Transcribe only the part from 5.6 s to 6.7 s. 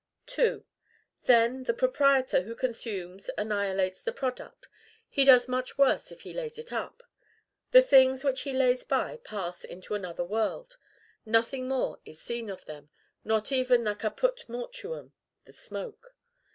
worse if he lays